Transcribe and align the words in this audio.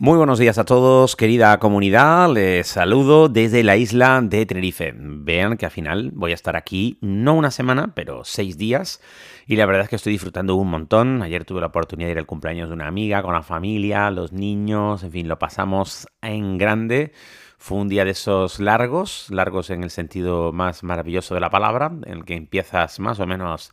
Muy 0.00 0.16
buenos 0.16 0.38
días 0.38 0.58
a 0.58 0.64
todos, 0.64 1.16
querida 1.16 1.58
comunidad. 1.58 2.32
Les 2.32 2.68
saludo 2.68 3.28
desde 3.28 3.64
la 3.64 3.76
isla 3.76 4.20
de 4.22 4.46
Tenerife. 4.46 4.94
Vean 4.96 5.56
que 5.56 5.66
al 5.66 5.72
final 5.72 6.12
voy 6.14 6.30
a 6.30 6.34
estar 6.36 6.54
aquí 6.54 6.98
no 7.00 7.34
una 7.34 7.50
semana, 7.50 7.94
pero 7.96 8.24
seis 8.24 8.56
días. 8.56 9.00
Y 9.48 9.56
la 9.56 9.66
verdad 9.66 9.82
es 9.82 9.88
que 9.88 9.96
estoy 9.96 10.12
disfrutando 10.12 10.54
un 10.54 10.70
montón. 10.70 11.20
Ayer 11.20 11.44
tuve 11.44 11.60
la 11.60 11.66
oportunidad 11.66 12.06
de 12.06 12.12
ir 12.12 12.18
al 12.18 12.26
cumpleaños 12.26 12.68
de 12.68 12.74
una 12.74 12.86
amiga 12.86 13.24
con 13.24 13.34
la 13.34 13.42
familia, 13.42 14.08
los 14.12 14.32
niños, 14.32 15.02
en 15.02 15.10
fin, 15.10 15.26
lo 15.26 15.40
pasamos 15.40 16.06
en 16.22 16.58
grande. 16.58 17.10
Fue 17.58 17.78
un 17.78 17.88
día 17.88 18.04
de 18.04 18.12
esos 18.12 18.60
largos, 18.60 19.26
largos 19.30 19.70
en 19.70 19.82
el 19.82 19.90
sentido 19.90 20.52
más 20.52 20.84
maravilloso 20.84 21.34
de 21.34 21.40
la 21.40 21.50
palabra, 21.50 21.90
en 22.06 22.18
el 22.18 22.24
que 22.24 22.34
empiezas 22.34 23.00
más 23.00 23.18
o 23.18 23.26
menos 23.26 23.72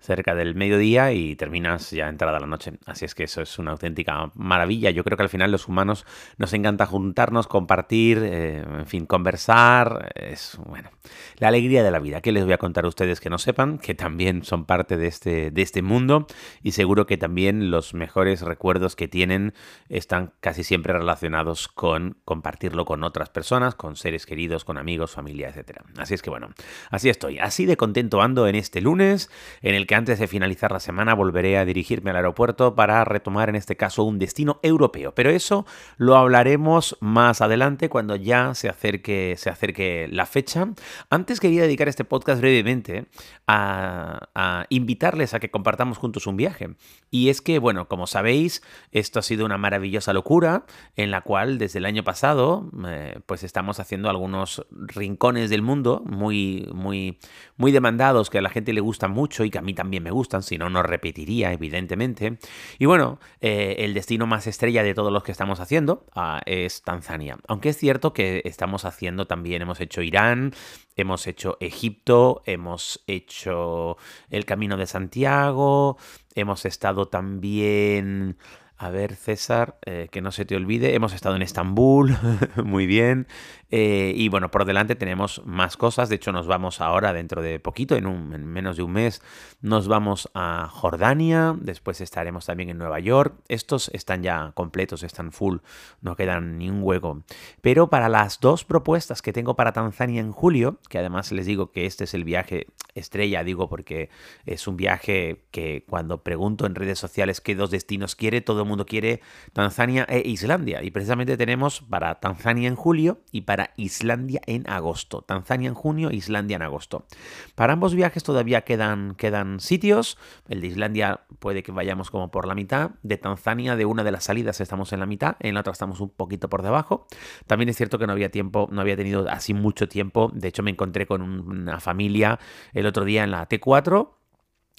cerca 0.00 0.34
del 0.34 0.54
mediodía 0.54 1.12
y 1.12 1.36
terminas 1.36 1.90
ya 1.90 2.08
entrada 2.08 2.38
la 2.38 2.46
noche. 2.46 2.72
Así 2.86 3.04
es 3.04 3.14
que 3.14 3.24
eso 3.24 3.42
es 3.42 3.58
una 3.58 3.72
auténtica 3.72 4.30
maravilla. 4.34 4.90
Yo 4.90 5.04
creo 5.04 5.16
que 5.16 5.24
al 5.24 5.28
final 5.28 5.50
los 5.50 5.68
humanos 5.68 6.06
nos 6.38 6.52
encanta 6.52 6.86
juntarnos, 6.86 7.46
compartir, 7.48 8.18
eh, 8.22 8.58
en 8.60 8.86
fin, 8.86 9.06
conversar. 9.06 10.12
Es, 10.14 10.58
bueno, 10.64 10.90
la 11.38 11.48
alegría 11.48 11.82
de 11.82 11.90
la 11.90 11.98
vida. 11.98 12.20
¿Qué 12.20 12.32
les 12.32 12.44
voy 12.44 12.52
a 12.52 12.58
contar 12.58 12.84
a 12.84 12.88
ustedes 12.88 13.20
que 13.20 13.30
no 13.30 13.38
sepan? 13.38 13.78
Que 13.78 13.94
también 13.94 14.44
son 14.44 14.64
parte 14.64 14.96
de 14.96 15.08
este, 15.08 15.50
de 15.50 15.62
este 15.62 15.82
mundo 15.82 16.26
y 16.62 16.72
seguro 16.72 17.06
que 17.06 17.16
también 17.16 17.70
los 17.70 17.94
mejores 17.94 18.42
recuerdos 18.42 18.96
que 18.96 19.08
tienen 19.08 19.54
están 19.88 20.32
casi 20.40 20.62
siempre 20.62 20.92
relacionados 20.92 21.68
con 21.68 22.16
compartirlo 22.24 22.84
con 22.84 23.02
otras 23.02 23.25
personas, 23.28 23.74
con 23.74 23.96
seres 23.96 24.26
queridos, 24.26 24.64
con 24.64 24.78
amigos, 24.78 25.12
familia, 25.12 25.48
etc. 25.48 25.80
Así 25.96 26.14
es 26.14 26.22
que 26.22 26.30
bueno, 26.30 26.50
así 26.90 27.08
estoy. 27.08 27.38
Así 27.38 27.66
de 27.66 27.76
contento 27.76 28.22
ando 28.22 28.46
en 28.48 28.54
este 28.54 28.80
lunes 28.80 29.30
en 29.62 29.74
el 29.74 29.86
que 29.86 29.94
antes 29.94 30.18
de 30.18 30.26
finalizar 30.28 30.72
la 30.72 30.80
semana 30.80 31.14
volveré 31.14 31.58
a 31.58 31.64
dirigirme 31.64 32.10
al 32.10 32.16
aeropuerto 32.16 32.74
para 32.74 33.04
retomar 33.04 33.48
en 33.48 33.56
este 33.56 33.76
caso 33.76 34.04
un 34.04 34.18
destino 34.18 34.60
europeo. 34.62 35.14
Pero 35.14 35.30
eso 35.30 35.66
lo 35.96 36.16
hablaremos 36.16 36.96
más 37.00 37.40
adelante 37.40 37.88
cuando 37.88 38.16
ya 38.16 38.54
se 38.54 38.68
acerque, 38.68 39.34
se 39.38 39.50
acerque 39.50 40.08
la 40.10 40.26
fecha. 40.26 40.68
Antes 41.10 41.40
quería 41.40 41.62
dedicar 41.62 41.88
este 41.88 42.04
podcast 42.04 42.40
brevemente 42.40 43.06
a, 43.46 44.66
invitarles 44.68 45.34
a 45.34 45.40
que 45.40 45.50
compartamos 45.50 45.98
juntos 45.98 46.26
un 46.26 46.36
viaje. 46.36 46.70
Y 47.10 47.28
es 47.28 47.40
que, 47.40 47.58
bueno, 47.58 47.88
como 47.88 48.06
sabéis, 48.06 48.62
esto 48.92 49.18
ha 49.18 49.22
sido 49.22 49.44
una 49.44 49.58
maravillosa 49.58 50.12
locura 50.12 50.64
en 50.96 51.10
la 51.10 51.20
cual 51.20 51.58
desde 51.58 51.78
el 51.78 51.86
año 51.86 52.04
pasado 52.04 52.70
eh, 52.86 53.15
pues 53.24 53.42
estamos 53.42 53.80
haciendo 53.80 54.10
algunos 54.10 54.66
rincones 54.70 55.50
del 55.50 55.62
mundo 55.62 56.02
muy, 56.04 56.68
muy, 56.74 57.18
muy 57.56 57.72
demandados 57.72 58.30
que 58.30 58.38
a 58.38 58.42
la 58.42 58.50
gente 58.50 58.72
le 58.72 58.80
gusta 58.80 59.08
mucho 59.08 59.44
y 59.44 59.50
que 59.50 59.58
a 59.58 59.62
mí 59.62 59.74
también 59.74 60.02
me 60.02 60.10
gustan, 60.10 60.42
si 60.42 60.58
no, 60.58 60.68
no 60.70 60.82
repetiría, 60.82 61.52
evidentemente. 61.52 62.38
Y 62.78 62.86
bueno, 62.86 63.18
eh, 63.40 63.76
el 63.78 63.94
destino 63.94 64.26
más 64.26 64.46
estrella 64.46 64.82
de 64.82 64.94
todos 64.94 65.12
los 65.12 65.22
que 65.22 65.32
estamos 65.32 65.60
haciendo 65.60 66.04
uh, 66.14 66.40
es 66.46 66.82
Tanzania. 66.82 67.38
Aunque 67.48 67.70
es 67.70 67.76
cierto 67.76 68.12
que 68.12 68.42
estamos 68.44 68.84
haciendo 68.84 69.26
también, 69.26 69.62
hemos 69.62 69.80
hecho 69.80 70.02
Irán, 70.02 70.52
hemos 70.96 71.26
hecho 71.26 71.56
Egipto, 71.60 72.42
hemos 72.46 73.02
hecho 73.06 73.96
el 74.30 74.44
Camino 74.44 74.76
de 74.76 74.86
Santiago, 74.86 75.96
hemos 76.34 76.64
estado 76.64 77.06
también... 77.08 78.36
A 78.78 78.90
ver, 78.90 79.16
César, 79.16 79.78
eh, 79.86 80.08
que 80.12 80.20
no 80.20 80.32
se 80.32 80.44
te 80.44 80.54
olvide, 80.54 80.94
hemos 80.94 81.14
estado 81.14 81.34
en 81.34 81.40
Estambul, 81.40 82.14
muy 82.62 82.86
bien. 82.86 83.26
Eh, 83.70 84.12
y 84.14 84.28
bueno, 84.28 84.50
por 84.50 84.64
delante 84.64 84.94
tenemos 84.94 85.42
más 85.44 85.76
cosas. 85.76 86.08
De 86.08 86.16
hecho, 86.16 86.32
nos 86.32 86.46
vamos 86.46 86.80
ahora, 86.80 87.12
dentro 87.12 87.42
de 87.42 87.58
poquito, 87.58 87.96
en, 87.96 88.06
un, 88.06 88.32
en 88.32 88.46
menos 88.46 88.76
de 88.76 88.82
un 88.82 88.92
mes, 88.92 89.22
nos 89.60 89.88
vamos 89.88 90.30
a 90.34 90.68
Jordania. 90.70 91.56
Después 91.60 92.00
estaremos 92.00 92.46
también 92.46 92.70
en 92.70 92.78
Nueva 92.78 93.00
York. 93.00 93.34
Estos 93.48 93.90
están 93.92 94.22
ya 94.22 94.52
completos, 94.54 95.02
están 95.02 95.32
full, 95.32 95.58
no 96.00 96.16
quedan 96.16 96.58
ni 96.58 96.70
un 96.70 96.82
hueco. 96.82 97.22
Pero 97.60 97.88
para 97.88 98.08
las 98.08 98.40
dos 98.40 98.64
propuestas 98.64 99.22
que 99.22 99.32
tengo 99.32 99.56
para 99.56 99.72
Tanzania 99.72 100.20
en 100.20 100.32
julio, 100.32 100.78
que 100.88 100.98
además 100.98 101.32
les 101.32 101.46
digo 101.46 101.72
que 101.72 101.86
este 101.86 102.04
es 102.04 102.14
el 102.14 102.24
viaje 102.24 102.68
estrella, 102.94 103.44
digo 103.44 103.68
porque 103.68 104.10
es 104.46 104.66
un 104.66 104.76
viaje 104.76 105.44
que 105.50 105.84
cuando 105.88 106.22
pregunto 106.22 106.66
en 106.66 106.74
redes 106.74 106.98
sociales 106.98 107.40
qué 107.40 107.54
dos 107.54 107.70
destinos 107.70 108.14
quiere, 108.14 108.40
todo 108.40 108.62
el 108.62 108.68
mundo 108.68 108.86
quiere 108.86 109.20
Tanzania 109.52 110.06
e 110.08 110.22
Islandia. 110.24 110.82
Y 110.82 110.90
precisamente 110.90 111.36
tenemos 111.36 111.82
para 111.82 112.16
Tanzania 112.20 112.68
en 112.68 112.76
julio 112.76 113.20
y 113.32 113.42
para 113.42 113.55
Islandia 113.76 114.40
en 114.46 114.68
agosto. 114.68 115.22
Tanzania 115.22 115.68
en 115.68 115.74
junio, 115.74 116.10
Islandia 116.10 116.56
en 116.56 116.62
agosto. 116.62 117.06
Para 117.54 117.72
ambos 117.72 117.94
viajes 117.94 118.22
todavía 118.22 118.62
quedan, 118.62 119.14
quedan 119.16 119.60
sitios. 119.60 120.18
El 120.48 120.60
de 120.60 120.68
Islandia 120.68 121.20
puede 121.38 121.62
que 121.62 121.72
vayamos 121.72 122.10
como 122.10 122.30
por 122.30 122.46
la 122.46 122.54
mitad. 122.54 122.90
De 123.02 123.16
Tanzania, 123.16 123.76
de 123.76 123.84
una 123.84 124.04
de 124.04 124.12
las 124.12 124.24
salidas 124.24 124.60
estamos 124.60 124.92
en 124.92 125.00
la 125.00 125.06
mitad, 125.06 125.36
en 125.40 125.54
la 125.54 125.60
otra 125.60 125.72
estamos 125.72 126.00
un 126.00 126.10
poquito 126.10 126.48
por 126.48 126.62
debajo. 126.62 127.06
También 127.46 127.68
es 127.68 127.76
cierto 127.76 127.98
que 127.98 128.06
no 128.06 128.12
había 128.12 128.30
tiempo, 128.30 128.68
no 128.70 128.80
había 128.80 128.96
tenido 128.96 129.28
así 129.28 129.54
mucho 129.54 129.88
tiempo. 129.88 130.30
De 130.34 130.48
hecho, 130.48 130.62
me 130.62 130.70
encontré 130.70 131.06
con 131.06 131.22
una 131.22 131.80
familia 131.80 132.38
el 132.72 132.86
otro 132.86 133.04
día 133.04 133.24
en 133.24 133.30
la 133.30 133.48
T4 133.48 134.16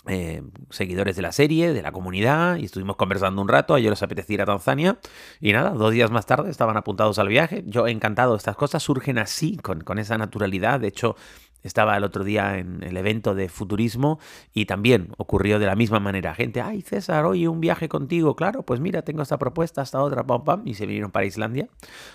eh, 0.06 0.42
seguidores 0.70 1.16
de 1.16 1.22
la 1.22 1.32
serie, 1.32 1.74
de 1.74 1.82
la 1.82 1.92
comunidad, 1.92 2.58
y 2.58 2.66
estuvimos 2.66 2.96
conversando 2.96 3.42
un 3.42 3.48
rato. 3.48 3.74
A 3.74 3.80
ellos 3.80 3.90
les 3.90 4.04
apetecía 4.04 4.36
ir 4.36 4.42
a 4.42 4.46
Tanzania. 4.46 5.00
Y 5.42 5.52
nada, 5.52 5.72
dos 5.72 5.92
días 5.92 6.12
más 6.12 6.26
tarde 6.26 6.50
estaban 6.50 6.78
apuntados 6.78 7.20
al 7.20 7.28
viaje. 7.28 7.64
Yo 7.68 7.88
encantado, 7.88 8.36
estas 8.36 8.56
cosas 8.56 8.84
surgen 8.84 9.18
así, 9.18 9.58
con, 9.58 9.82
con 9.82 10.00
esa 10.00 10.18
naturalidad. 10.18 10.80
De 10.80 10.88
hecho, 10.88 11.16
estaba 11.68 11.96
el 11.98 12.04
otro 12.04 12.24
día 12.24 12.58
en 12.58 12.84
el 12.84 12.98
evento 12.98 13.36
de 13.36 13.50
futurismo 13.50 14.20
y 14.54 14.66
también 14.66 15.10
ocurrió 15.18 15.60
de 15.60 15.66
la 15.66 15.76
misma 15.76 16.00
manera. 16.00 16.34
Gente, 16.34 16.62
ay 16.62 16.82
César, 16.82 17.26
oye, 17.26 17.48
un 17.48 17.62
viaje 17.62 17.90
contigo. 17.90 18.36
Claro, 18.36 18.64
pues 18.64 18.80
mira, 18.80 19.02
tengo 19.02 19.22
esta 19.22 19.38
propuesta, 19.38 19.82
esta 19.82 20.02
otra, 20.02 20.26
pam, 20.26 20.44
pam, 20.44 20.62
y 20.66 20.74
se 20.74 20.86
vinieron 20.86 21.12
para 21.12 21.26
Islandia. 21.26 21.68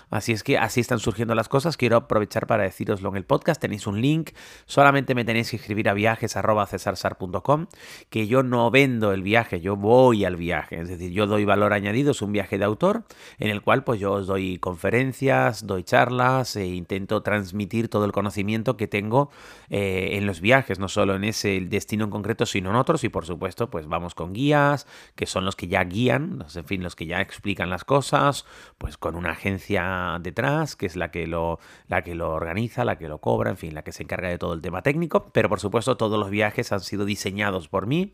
Así 0.09 0.31
es 0.31 0.43
que 0.43 0.57
así 0.57 0.81
están 0.81 0.99
surgiendo 0.99 1.35
las 1.35 1.49
cosas. 1.49 1.77
Quiero 1.77 1.97
aprovechar 1.97 2.47
para 2.47 2.63
deciroslo 2.63 3.09
en 3.09 3.17
el 3.17 3.25
podcast. 3.25 3.61
Tenéis 3.61 3.87
un 3.87 4.01
link, 4.01 4.31
solamente 4.65 5.15
me 5.15 5.25
tenéis 5.25 5.51
que 5.51 5.57
escribir 5.57 5.89
a 5.89 5.93
viajes.cesarsar.com, 5.93 7.67
que 8.09 8.27
yo 8.27 8.43
no 8.43 8.71
vendo 8.71 9.13
el 9.13 9.23
viaje, 9.23 9.61
yo 9.61 9.75
voy 9.75 10.25
al 10.25 10.35
viaje. 10.35 10.81
Es 10.81 10.89
decir, 10.89 11.11
yo 11.11 11.27
doy 11.27 11.45
valor 11.45 11.73
añadido, 11.73 12.11
es 12.11 12.21
un 12.21 12.31
viaje 12.31 12.57
de 12.57 12.65
autor, 12.65 13.03
en 13.39 13.49
el 13.49 13.61
cual 13.61 13.83
pues 13.83 13.99
yo 13.99 14.13
os 14.13 14.27
doy 14.27 14.57
conferencias, 14.57 15.65
doy 15.65 15.83
charlas 15.83 16.55
e 16.55 16.65
intento 16.65 17.21
transmitir 17.21 17.89
todo 17.89 18.05
el 18.05 18.11
conocimiento 18.11 18.77
que 18.77 18.87
tengo 18.87 19.29
eh, 19.69 20.11
en 20.13 20.25
los 20.25 20.41
viajes, 20.41 20.79
no 20.79 20.87
solo 20.87 21.15
en 21.15 21.23
ese 21.23 21.61
destino 21.61 22.05
en 22.05 22.11
concreto, 22.11 22.45
sino 22.45 22.69
en 22.69 22.75
otros. 22.75 23.03
Y 23.03 23.09
por 23.09 23.25
supuesto, 23.25 23.69
pues 23.69 23.87
vamos 23.87 24.15
con 24.15 24.33
guías, 24.33 24.87
que 25.15 25.25
son 25.25 25.45
los 25.45 25.55
que 25.55 25.67
ya 25.67 25.83
guían, 25.83 26.45
en 26.53 26.65
fin, 26.65 26.83
los 26.83 26.95
que 26.95 27.05
ya 27.05 27.21
explican 27.21 27.69
las 27.69 27.83
cosas, 27.83 28.45
pues 28.77 28.97
con 28.97 29.15
una 29.15 29.31
agencia 29.31 30.19
detrás, 30.21 30.75
que 30.75 30.85
es 30.85 30.95
la 30.95 31.11
que 31.11 31.27
lo, 31.27 31.59
la 31.87 32.03
que 32.03 32.15
lo 32.15 32.31
organiza, 32.31 32.85
la 32.85 32.97
que 32.97 33.07
lo 33.07 33.19
cobra, 33.19 33.49
en 33.51 33.57
fin, 33.57 33.73
la 33.73 33.83
que 33.83 33.91
se 33.91 34.03
encarga 34.03 34.29
de 34.29 34.37
todo 34.37 34.53
el 34.53 34.61
tema 34.61 34.81
técnico. 34.81 35.29
Pero 35.31 35.49
por 35.49 35.59
supuesto, 35.59 35.97
todos 35.97 36.19
los 36.19 36.29
viajes 36.29 36.71
han 36.71 36.81
sido 36.81 37.05
diseñados 37.05 37.67
por 37.67 37.87
mí. 37.87 38.13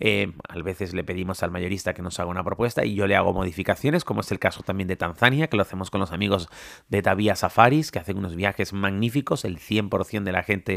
Eh, 0.00 0.32
a 0.48 0.58
veces 0.58 0.94
le 0.94 1.04
pedimos 1.04 1.42
al 1.42 1.50
mayorista 1.50 1.94
que 1.94 2.02
nos 2.02 2.18
haga 2.20 2.30
una 2.30 2.44
propuesta 2.44 2.84
y 2.84 2.94
yo 2.94 3.06
le 3.06 3.16
hago 3.16 3.32
modificaciones, 3.32 4.04
como 4.04 4.20
es 4.20 4.30
el 4.32 4.38
caso 4.38 4.62
también 4.62 4.88
de 4.88 4.96
Tanzania, 4.96 5.48
que 5.48 5.56
lo 5.56 5.62
hacemos 5.62 5.90
con 5.90 6.00
los 6.00 6.12
amigos 6.12 6.48
de 6.88 7.02
Tavia 7.02 7.36
Safaris, 7.36 7.90
que 7.90 7.98
hacen 7.98 8.18
unos 8.18 8.36
viajes 8.36 8.72
magníficos, 8.72 9.44
el 9.44 9.58
100% 9.58 10.24
de 10.24 10.32
la 10.32 10.42
gente 10.42 10.67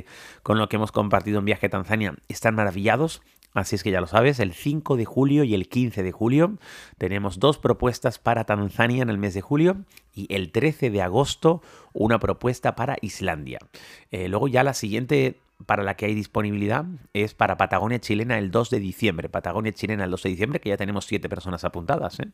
con 0.44 0.58
lo 0.58 0.70
que 0.70 0.78
hemos 0.78 0.92
compartido 0.92 1.40
en 1.40 1.46
viaje 1.46 1.68
a 1.68 1.70
Tanzania 1.70 2.16
están 2.28 2.56
maravillados. 2.56 3.22
Así 3.54 3.76
es 3.76 3.84
que 3.84 3.92
ya 3.92 4.00
lo 4.00 4.08
sabes, 4.08 4.40
el 4.40 4.54
5 4.54 4.96
de 4.96 5.04
julio 5.04 5.44
y 5.44 5.54
el 5.54 5.68
15 5.68 6.04
de 6.04 6.12
julio 6.14 6.58
tenemos 6.98 7.38
dos 7.38 7.58
propuestas 7.58 8.18
para 8.18 8.46
Tanzania 8.46 9.04
en 9.04 9.10
el 9.10 9.18
mes 9.18 9.34
de 9.34 9.42
julio 9.42 9.84
y 10.14 10.34
el 10.34 10.52
13 10.52 10.90
de 10.90 11.02
agosto 11.02 11.62
una 11.92 12.18
propuesta 12.20 12.76
para 12.76 12.96
Islandia. 13.02 13.60
Eh, 14.12 14.30
luego 14.30 14.48
ya 14.48 14.64
la 14.64 14.74
siguiente 14.74 15.38
para 15.66 15.84
la 15.84 15.96
que 15.96 16.06
hay 16.06 16.14
disponibilidad 16.14 16.86
es 17.14 17.34
para 17.34 17.58
Patagonia 17.58 18.00
Chilena 18.00 18.38
el 18.38 18.52
2 18.52 18.70
de 18.70 18.80
diciembre. 18.80 19.30
Patagonia 19.30 19.72
Chilena 19.72 20.06
el 20.06 20.12
2 20.12 20.24
de 20.24 20.30
diciembre, 20.30 20.60
que 20.60 20.70
ya 20.70 20.78
tenemos 20.78 21.06
7 21.06 21.30
personas 21.30 21.64
apuntadas, 21.64 22.20
¿eh? 22.20 22.32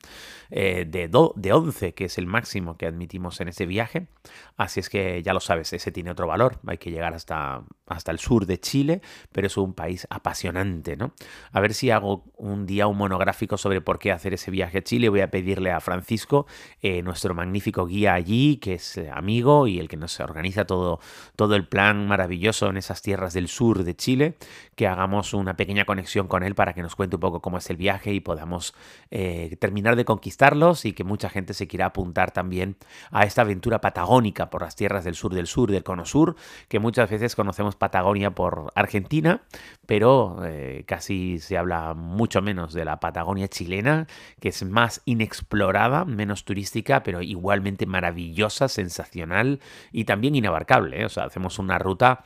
Eh, 0.50 0.86
de, 0.88 1.08
de 1.08 1.54
11, 1.54 1.94
que 1.94 2.06
es 2.06 2.18
el 2.18 2.28
máximo 2.28 2.78
que 2.78 2.86
admitimos 2.86 3.40
en 3.42 3.50
ese 3.50 3.66
viaje. 3.66 4.08
Así 4.56 4.80
es 4.80 4.90
que 4.90 5.22
ya 5.24 5.34
lo 5.34 5.40
sabes, 5.40 5.74
ese 5.74 5.92
tiene 5.92 6.12
otro 6.12 6.28
valor. 6.28 6.60
Hay 6.68 6.78
que 6.78 6.92
llegar 6.92 7.14
hasta 7.14 7.64
hasta 7.88 8.12
el 8.12 8.20
sur 8.20 8.46
de 8.46 8.60
Chile, 8.60 9.02
pero 9.32 9.48
es 9.48 9.58
un 9.58 9.74
país 9.74 10.08
apasionante, 10.10 10.98
¿no? 10.98 11.14
A 11.52 11.60
ver 11.60 11.74
si 11.74 11.92
hago 11.92 12.26
un 12.36 12.66
día 12.66 12.88
un 12.88 12.98
monográfico 12.98 13.58
sobre 13.58 13.82
por 13.82 14.00
qué 14.00 14.12
hacer 14.12 14.34
ese 14.34 14.52
viaje 14.52 14.80
a 14.80 14.84
Chile. 14.84 15.10
Voy 15.10 15.22
a 15.22 15.32
pedirle 15.32 15.72
a 15.72 15.80
Francisco, 15.80 16.48
eh, 16.82 17.02
nuestro 17.02 17.34
magnífico 17.34 17.86
guía 17.86 18.14
allí, 18.14 18.58
que 18.58 18.76
es 18.76 19.00
amigo 19.12 19.68
y 19.68 19.80
el 19.80 19.88
que 19.88 19.98
nos 19.98 20.20
organiza 20.20 20.66
todo, 20.66 21.00
todo 21.36 21.56
el 21.56 21.68
plan 21.68 22.08
maravilloso 22.08 22.70
en 22.70 22.78
esas 22.78 23.02
tierras 23.02 23.34
del 23.34 23.48
sur 23.48 23.84
de 23.84 23.96
Chile, 23.96 24.36
que 24.76 24.88
hagamos 24.88 25.34
una 25.34 25.56
pequeña 25.56 25.86
conexión 25.86 26.28
con 26.28 26.44
él 26.44 26.56
para 26.56 26.74
que 26.74 26.82
nos 26.82 26.96
cuente 26.96 27.16
un 27.16 27.22
poco 27.22 27.42
cómo 27.42 27.58
es 27.58 27.70
el 27.70 27.78
viaje 27.78 28.14
y 28.14 28.20
podamos 28.20 28.74
eh, 29.12 29.56
terminar 29.60 29.96
de 29.96 30.06
conquistarlos 30.06 30.86
y 30.86 30.94
que 30.94 31.04
mucha 31.04 31.30
gente 31.30 31.54
se 31.54 31.68
quiera 31.68 31.88
apuntar 31.88 32.32
también 32.32 32.78
a 33.12 33.24
esta 33.24 33.42
aventura 33.42 33.82
patagónica 33.82 34.50
por 34.50 34.62
las 34.62 34.76
tierras 34.76 35.04
del 35.04 35.16
sur 35.16 35.34
del 35.34 35.48
sur, 35.48 35.72
del 35.72 35.84
cono 35.84 36.06
sur, 36.06 36.36
que 36.68 36.80
muchas 36.80 37.10
veces 37.10 37.36
conocemos 37.36 37.76
Patagonia 37.78 38.32
por 38.32 38.72
Argentina, 38.76 39.42
pero 39.86 40.44
eh, 40.46 40.84
casi 40.88 41.40
se 41.40 41.58
habla 41.58 41.94
mucho 41.94 42.42
menos 42.42 42.74
de 42.74 42.86
la 42.86 43.00
Patagonia 43.00 43.48
chilena, 43.48 44.08
que 44.40 44.50
es 44.50 44.64
más 44.66 45.02
inexplorada, 45.06 46.06
menos 46.06 46.46
turística, 46.46 47.04
pero 47.04 47.22
igualmente 47.22 47.86
maravillosa, 47.86 48.68
sensacional 48.68 49.60
y 49.92 50.06
también 50.06 50.36
inabarcable. 50.36 51.02
¿eh? 51.02 51.06
O 51.06 51.10
sea, 51.10 51.26
hacemos 51.26 51.60
una 51.60 51.80
ruta 51.80 52.26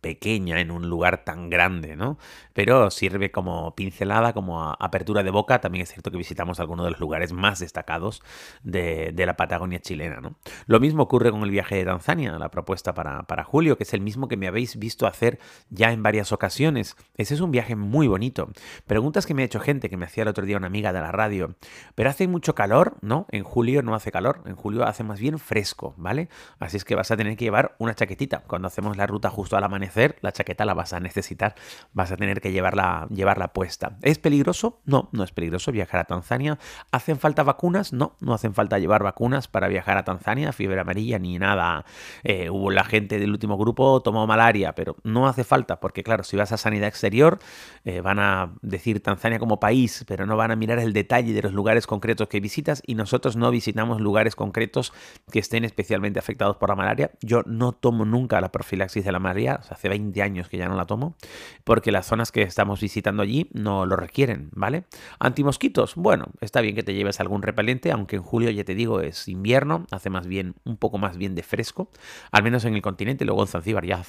pequeña 0.00 0.60
en 0.60 0.70
un 0.70 0.88
lugar 0.88 1.24
tan 1.24 1.50
grande, 1.50 1.96
¿no? 1.96 2.18
Pero 2.52 2.90
sirve 2.90 3.30
como 3.30 3.74
pincelada, 3.74 4.32
como 4.32 4.76
apertura 4.78 5.22
de 5.22 5.30
boca. 5.30 5.60
También 5.60 5.82
es 5.82 5.90
cierto 5.90 6.10
que 6.10 6.16
visitamos 6.16 6.60
algunos 6.60 6.84
de 6.84 6.92
los 6.92 7.00
lugares 7.00 7.32
más 7.32 7.58
destacados 7.58 8.22
de, 8.62 9.14
la 9.16 9.36
Patagonia 9.36 9.80
chilena, 9.80 10.20
¿no? 10.20 10.36
Lo 10.66 10.80
mismo 10.80 11.02
ocurre 11.02 11.30
con 11.30 11.42
el 11.42 11.50
viaje 11.50 11.76
de 11.76 11.84
Tanzania, 11.84 12.38
la 12.38 12.50
propuesta 12.50 12.94
para, 12.94 13.24
para, 13.24 13.44
julio, 13.44 13.76
que 13.76 13.84
es 13.84 13.92
el 13.92 14.00
mismo 14.00 14.28
que 14.28 14.36
me 14.36 14.46
habéis 14.46 14.78
visto 14.78 15.06
hacer 15.06 15.38
ya 15.70 15.92
en 15.92 16.02
varias 16.02 16.32
ocasiones. 16.32 16.96
Ese 17.16 17.34
es 17.34 17.40
un 17.40 17.50
viaje 17.50 17.76
muy 17.76 18.06
bonito. 18.06 18.48
Preguntas 18.86 19.26
que 19.26 19.34
me 19.34 19.42
ha 19.42 19.44
hecho 19.44 19.60
gente, 19.60 19.90
que 19.90 19.96
me 19.96 20.06
hacía 20.06 20.22
el 20.22 20.28
otro 20.28 20.46
día 20.46 20.56
una 20.56 20.68
amiga 20.68 20.92
de 20.92 21.00
la 21.00 21.12
radio. 21.12 21.56
Pero 21.94 22.10
hace 22.10 22.26
mucho 22.28 22.54
calor, 22.54 22.96
¿no? 23.02 23.26
En 23.30 23.44
julio 23.44 23.82
no 23.82 23.94
hace 23.94 24.10
calor, 24.10 24.42
en 24.46 24.56
julio 24.56 24.84
hace 24.84 25.04
más 25.04 25.20
bien 25.20 25.38
fresco, 25.38 25.94
¿vale? 25.96 26.28
Así 26.58 26.76
es 26.76 26.84
que 26.84 26.94
vas 26.94 27.10
a 27.10 27.16
tener 27.16 27.36
que 27.36 27.44
llevar 27.44 27.74
una 27.78 27.94
chaquetita 27.94 28.44
cuando 28.46 28.68
hacemos 28.68 28.96
la 28.96 29.06
ruta 29.06 29.30
justo 29.30 29.56
a 29.56 29.60
la 29.96 30.28
la 30.28 30.32
chaqueta 30.32 30.66
la 30.66 30.74
vas 30.74 30.92
a 30.92 31.00
necesitar, 31.00 31.54
vas 31.94 32.12
a 32.12 32.16
tener 32.16 32.42
que 32.42 32.52
llevarla, 32.52 33.06
llevarla 33.10 33.54
puesta. 33.54 33.96
¿Es 34.02 34.18
peligroso? 34.18 34.80
No, 34.84 35.08
no 35.12 35.24
es 35.24 35.32
peligroso 35.32 35.72
viajar 35.72 36.00
a 36.00 36.04
Tanzania. 36.04 36.58
¿Hacen 36.92 37.18
falta 37.18 37.42
vacunas? 37.42 37.94
No, 37.94 38.14
no 38.20 38.34
hacen 38.34 38.52
falta 38.52 38.78
llevar 38.78 39.02
vacunas 39.02 39.48
para 39.48 39.68
viajar 39.68 39.96
a 39.96 40.04
Tanzania, 40.04 40.52
fiebre 40.52 40.80
amarilla 40.80 41.18
ni 41.18 41.38
nada. 41.38 41.86
Eh, 42.24 42.50
hubo 42.50 42.70
la 42.70 42.84
gente 42.84 43.18
del 43.18 43.30
último 43.30 43.56
grupo 43.56 44.02
tomó 44.02 44.26
malaria, 44.26 44.74
pero 44.74 44.96
no 45.02 45.28
hace 45.28 45.44
falta, 45.44 45.80
porque 45.80 46.02
claro, 46.02 46.24
si 46.24 46.36
vas 46.36 46.52
a 46.52 46.58
sanidad 46.58 46.88
exterior, 46.88 47.38
eh, 47.84 48.02
van 48.02 48.18
a 48.18 48.52
decir 48.60 49.02
Tanzania 49.02 49.38
como 49.38 49.58
país, 49.58 50.04
pero 50.06 50.26
no 50.26 50.36
van 50.36 50.50
a 50.50 50.56
mirar 50.56 50.78
el 50.78 50.92
detalle 50.92 51.32
de 51.32 51.42
los 51.42 51.54
lugares 51.54 51.86
concretos 51.86 52.28
que 52.28 52.40
visitas 52.40 52.82
y 52.86 52.94
nosotros 52.96 53.36
no 53.36 53.50
visitamos 53.50 54.00
lugares 54.00 54.36
concretos 54.36 54.92
que 55.32 55.38
estén 55.38 55.64
especialmente 55.64 56.18
afectados 56.18 56.56
por 56.56 56.68
la 56.68 56.76
malaria. 56.76 57.12
Yo 57.22 57.42
no 57.46 57.72
tomo 57.72 58.04
nunca 58.04 58.40
la 58.42 58.52
profilaxis 58.52 59.04
de 59.04 59.12
la 59.12 59.18
malaria, 59.18 59.60
hace 59.78 59.88
20 59.88 60.20
años 60.22 60.48
que 60.48 60.58
ya 60.58 60.68
no 60.68 60.74
la 60.74 60.86
tomo, 60.86 61.14
porque 61.62 61.92
las 61.92 62.06
zonas 62.06 62.32
que 62.32 62.42
estamos 62.42 62.80
visitando 62.80 63.22
allí 63.22 63.48
no 63.52 63.86
lo 63.86 63.94
requieren, 63.94 64.50
¿vale? 64.52 64.84
Antimosquitos, 65.20 65.94
bueno, 65.94 66.26
está 66.40 66.60
bien 66.60 66.74
que 66.74 66.82
te 66.82 66.94
lleves 66.94 67.20
algún 67.20 67.42
repelente, 67.42 67.92
aunque 67.92 68.16
en 68.16 68.22
julio 68.22 68.50
ya 68.50 68.64
te 68.64 68.74
digo 68.74 69.00
es 69.00 69.28
invierno, 69.28 69.86
hace 69.92 70.10
más 70.10 70.26
bien, 70.26 70.56
un 70.64 70.76
poco 70.76 70.98
más 70.98 71.16
bien 71.16 71.36
de 71.36 71.44
fresco, 71.44 71.90
al 72.32 72.42
menos 72.42 72.64
en 72.64 72.74
el 72.74 72.82
continente, 72.82 73.24
luego 73.24 73.42
en 73.42 73.48
Zanzíbar 73.48 73.86
ya 73.86 74.02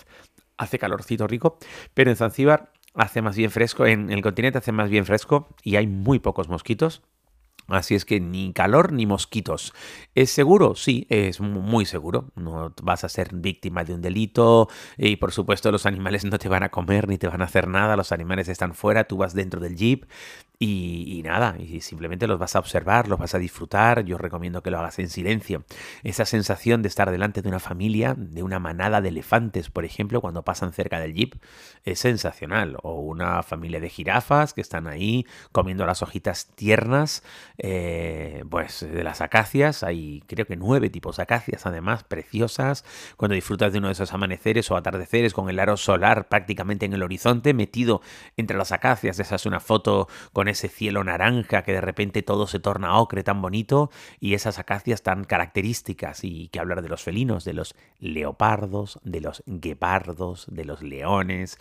hace 0.57 0.80
calorcito 0.80 1.27
rico, 1.27 1.60
pero 1.94 2.10
en 2.10 2.18
Zanzíbar 2.18 2.72
hace 2.95 3.22
más 3.22 3.38
bien 3.38 3.51
fresco, 3.51 3.86
en 3.86 4.10
el 4.10 4.24
continente 4.24 4.57
hace 4.57 4.72
más 4.72 4.89
bien 4.89 5.06
fresco 5.06 5.50
y 5.63 5.75
hay 5.75 5.86
muy 5.86 6.18
pocos 6.18 6.50
mosquitos. 6.50 7.04
Así 7.68 7.94
es 7.94 8.04
que 8.04 8.20
ni 8.20 8.52
calor 8.52 8.92
ni 8.92 9.06
mosquitos. 9.06 9.74
¿Es 10.16 10.32
seguro? 10.32 10.76
Sí, 10.76 11.06
es 11.10 11.40
muy 11.40 11.86
seguro. 11.86 12.32
No 12.36 12.74
vas 12.82 13.04
a 13.04 13.10
ser 13.10 13.30
víctima 13.34 13.84
de 13.84 13.94
un 13.94 14.02
delito 14.02 14.70
y 14.98 15.18
por 15.18 15.32
supuesto 15.32 15.72
los 15.72 15.86
animales 15.86 16.26
no 16.26 16.40
te 16.40 16.50
van 16.50 16.64
a 16.64 16.70
comer 16.70 17.08
ni 17.08 17.18
te 17.18 17.28
van 17.28 17.42
a 17.42 17.46
hacer 17.46 17.68
nada. 17.68 17.96
Los 17.96 18.12
animales 18.12 18.48
están 18.50 18.74
fuera, 18.74 19.04
tú 19.04 19.18
vas 19.18 19.34
dentro 19.34 19.60
del 19.60 19.76
jeep 19.76 20.06
y, 20.62 21.22
nada, 21.24 21.56
y 21.58 21.80
simplemente 21.80 22.28
los 22.28 22.38
vas 22.38 22.54
a 22.58 22.60
observar, 22.60 23.08
los 23.08 23.18
vas 23.18 23.34
a 23.34 23.40
disfrutar. 23.40 24.04
Yo 24.04 24.18
recomiendo 24.18 24.62
que 24.62 24.72
lo 24.72 24.80
hagas 24.80 25.00
en 25.00 25.08
silencio. 25.08 25.64
Esa 26.04 26.26
sensación 26.26 26.82
de 26.82 26.90
estar 26.90 27.10
delante 27.12 27.42
de 27.42 27.48
una 27.48 27.60
familia, 27.60 28.14
de 28.18 28.44
una 28.44 28.60
manada 28.60 29.00
de 29.00 29.08
elefantes, 29.08 29.70
por 29.70 29.86
ejemplo, 29.86 30.20
cuando 30.20 30.44
pasan 30.44 30.74
cerca 30.74 31.00
del 31.00 31.14
jeep, 31.14 31.36
es 31.86 32.00
sensacional. 32.00 32.76
O 32.84 33.00
una 33.00 33.42
familia 33.42 33.80
de 33.80 33.90
jirafas 33.90 34.54
que 34.54 34.60
están 34.60 34.88
ahí 34.88 35.26
comiendo 35.54 35.86
las 35.86 36.02
hojitas 36.02 36.48
tiernas, 36.56 37.24
eh, 37.58 38.44
pues 38.50 38.82
de 38.82 39.04
las 39.06 39.22
acacias. 39.22 39.84
Hay 39.84 40.24
creo 40.28 40.46
que 40.46 40.58
nueve 40.58 40.90
tipos 40.90 41.16
de 41.18 41.24
acacias, 41.24 41.66
además, 41.68 42.04
preciosas. 42.04 42.84
Cuando 43.16 43.36
disfrutas 43.36 43.72
de 43.72 43.80
uno 43.80 43.88
de 43.88 43.94
esos 43.94 44.12
amaneceres 44.14 44.70
o 44.72 44.76
atardeceres 44.76 45.34
con 45.34 45.50
el 45.50 45.58
aro 45.58 45.78
solar 45.78 46.28
prácticamente 46.28 46.86
en 46.86 46.92
el 46.92 47.04
horizonte, 47.04 47.54
metido 47.54 48.02
entre 48.36 48.58
las 48.58 48.74
acacias, 48.74 49.20
esa 49.20 49.36
es 49.36 49.46
una 49.46 49.62
foto 49.62 50.10
con 50.34 50.49
ese 50.50 50.68
cielo 50.68 51.04
naranja 51.04 51.63
que 51.63 51.74
de 51.74 51.81
repente 51.81 52.22
todo 52.22 52.48
se 52.48 52.60
torna 52.60 52.98
ocre 52.98 53.24
tan 53.24 53.42
bonito 53.42 53.90
y 54.19 54.34
esas 54.34 54.60
acacias 54.60 55.04
tan 55.04 55.24
características 55.24 56.24
y 56.24 56.48
que 56.50 56.60
hablar 56.60 56.81
de 56.81 56.90
los 56.90 57.04
felinos, 57.04 57.46
de 57.46 57.54
los 57.54 57.75
leopardos, 58.00 59.00
de 59.04 59.22
los 59.22 59.44
guepardos, 59.46 60.48
de 60.50 60.66
los 60.66 60.81
leones. 60.81 61.57